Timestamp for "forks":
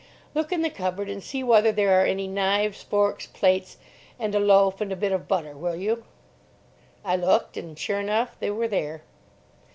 2.81-3.27